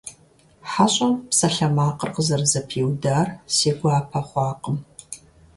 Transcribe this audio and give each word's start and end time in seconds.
ХьэщӀэм 0.71 1.13
псалъэмакъыр 1.29 2.11
къызэрызэпиудар 2.15 3.27
си 3.55 3.71
гуапэ 3.77 4.19
хъуакъым. 4.27 4.77